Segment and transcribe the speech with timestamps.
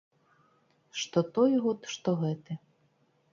[1.01, 2.59] Што той год, што гэты.